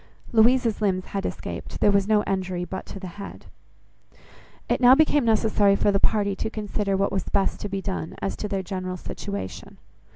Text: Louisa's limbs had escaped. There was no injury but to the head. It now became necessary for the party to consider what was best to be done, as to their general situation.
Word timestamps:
Louisa's 0.31 0.81
limbs 0.81 1.05
had 1.05 1.27
escaped. 1.27 1.79
There 1.79 1.91
was 1.91 2.07
no 2.07 2.23
injury 2.23 2.65
but 2.65 2.87
to 2.87 2.99
the 2.99 3.05
head. 3.21 3.45
It 4.67 4.81
now 4.81 4.95
became 4.95 5.23
necessary 5.25 5.75
for 5.75 5.91
the 5.91 5.99
party 5.99 6.35
to 6.37 6.49
consider 6.49 6.97
what 6.97 7.11
was 7.11 7.25
best 7.29 7.59
to 7.59 7.69
be 7.69 7.83
done, 7.83 8.15
as 8.19 8.35
to 8.37 8.47
their 8.47 8.63
general 8.63 8.97
situation. 8.97 9.77